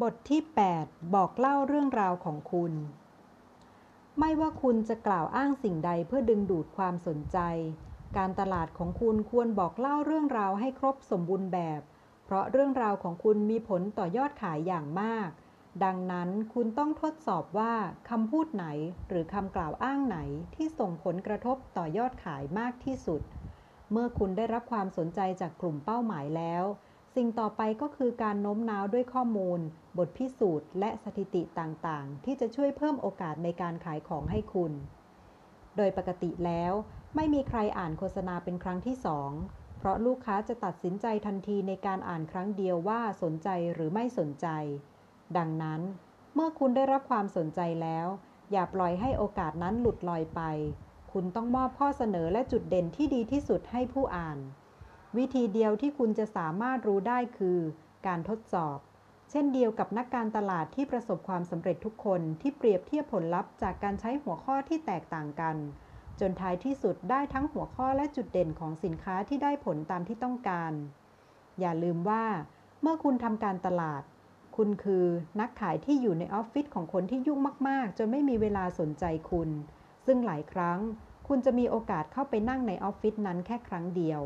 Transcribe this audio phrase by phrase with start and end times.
[0.00, 0.40] บทที่
[0.78, 2.72] 8 บอกเล่าเรื่องราวของคุณ
[4.18, 7.38] ไม่ว่าคุณจะกล่าวอ้างสิ่งใดเพื่อดึงดูดความสนใจ
[8.16, 11.80] การตลาดของคุณควรบอกเล่าเรื่องราวให้ครบสมบูรณ์แบบ
[12.24, 15.30] เพราะเรื่องราวของคุณมีผลต่อยอดขายอย่างมาก
[15.84, 17.74] ดังนั้นคุณต้องทดสอบว่า
[18.10, 18.66] คำพูดไหน
[19.08, 20.18] หรือคำกล่าวอ้างไหน
[20.54, 23.22] ที่ส่งผลกระทบต่อยอดขายมากที่สุด
[23.90, 26.64] เมื่อคุณได้รับความสนใจจากกลุ่มเป้าหมายแล้ว
[27.14, 29.60] สิ่งต่อไปก็คือการโน้มน้าวด้วยข้อมูล
[29.98, 34.72] บทพิสูจน์ และสถิติต่างๆ ที่จะช่วยเพิ่มโอกาสในการขายของให้คุณ
[35.76, 36.72] โดยปกติแล้ว
[37.16, 39.30] ไม่มีใครอ่านโฆษณาเป็นครั้งที่สอง
[39.78, 44.46] เพราะลูกค้าจะตัดสินใจทันทีในการอ่านครั้งเดียวว่าสนใจหรือไม่สนใจ
[45.36, 45.80] ดังนั้น
[46.34, 48.06] เมื่อคุณได้รับความสนใจแล้ว
[48.52, 50.40] อย่าปล่อยให้โอกาสนั้นหลุดลอยไป
[51.12, 54.38] คุณต้องมอบข้อเสนอและจุดเด่นที่ดีที่สุดให้ผู้อ่าน
[55.18, 57.58] วิธีเดียวที่คุณจะสามารถรู้ได้คือ
[58.06, 58.78] การทดสอบ
[59.30, 65.56] เช่นเดียวกับนักการตลาดที่ประสบความสำเร็จทุกคนที่เปรียบเทียบผลลัพธ์จากการใช้หัวข้อที่แตกต่างกัน
[66.20, 70.72] จนท้ายที่สุดได้ทั้งหัวข้อและจุดเด่นของสินค้าที่ได้ผลตามที่ต้องการ
[71.60, 72.24] อย่าลืมว่า
[72.82, 74.02] เมื่อคุณทำการตลาด
[74.56, 75.06] คุณคือ
[75.40, 77.38] นักขายที่อยู่ในออฟฟิศของคนที่ยุ่ง
[77.68, 79.48] มาก ๆ จนไม่มีเวลาสนใจคุณ
[80.06, 80.78] ซึ่งหลายครั้ง
[81.28, 84.22] คุณจะมีโอกาสเข้าไปนั่งในออฟฟิศนั้นแค่ครั้งเดียว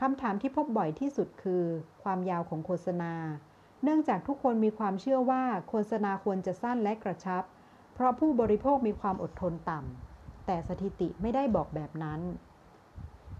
[0.00, 1.64] คำถามที่พบบ่อยที่สุดคือ
[2.02, 3.12] ความยาวของโฆษณา
[3.82, 7.42] เนื่องจากทุกคนมีความเชื่อว่าโฆษณาควรจะสั้นและกระชับ
[7.94, 12.20] เพราะผู้บริโภคมีความอดทนต่ำ แต่สถิติไม่ได้บอกแบบนั้น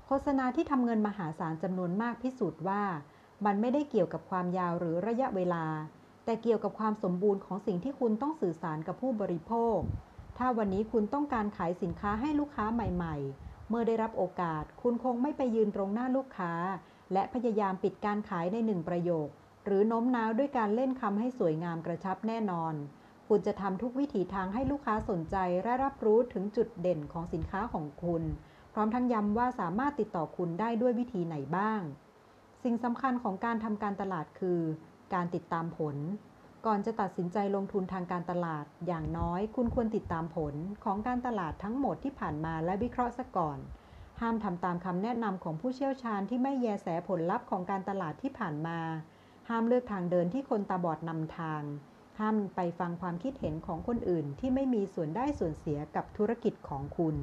[0.07, 2.83] โฆษณาที่ทำเงินมหาศาลจำนวนมากพิสูจน์ว่า
[3.45, 5.65] มันไม่ได้เกี่ยวกับความยาวหรือระยะเวลา
[6.25, 9.79] แต่เกี่ยวกับความสมบูรณ์ของสิ่งที่คุณต้องสื่อสารกับผู้บริโภค
[10.39, 16.53] ถ้าวันนี้คุณต้องการขายสินค้าให้ลูกค้าใหม่ ๆ เมื่อได้รับโอกาส คุณคงไม่ไปยืนตรงหน้าลูกค้า
[17.13, 19.29] และพยายามปิดการขายในหนึ่งประโยค
[19.65, 22.75] หรือโน้มน้าวด้วยการเล่นคำให้สวยงามกระชับแน่นอน
[23.29, 28.23] คุณจะทำทุกวิถีทางให้ลูกค้าสนใจและรับรู้ถึงจุดเด่นของสินค้าของคุณ
[28.73, 31.81] พร้อมทั้งย้ำว่าสามารถติดต่อคุณได้ด้วยวิธีไหนบ้าง
[32.65, 34.61] สิ่งสำคัญของการทำการตลาดคือ
[35.15, 35.97] การติดตามผล
[36.67, 40.55] ก่อนจะตัดสินใจลงทุนทางการตลาด อย่างน้อยคุณควรติดตามผล
[40.85, 43.59] ของการตลาดทั้งหมดที่ผ่านมาและวิเคราะห์ซะก่อน
[44.21, 48.79] ห้ามทำตามคำแนะนำของผู้เชี่ยวชาญที่ไม่แยแสผลลัพธ์ของการตลาดที่ผ่านมา
[49.49, 51.63] ห้ามเลือกทางเดินที่คนตาบอดนำทาง
[52.21, 57.17] ห้ามไปฟังความคิดเห็นของคนอื่นที่ไม่มีส่วนได้ส่วนเสียกับธุรกิจของคุณ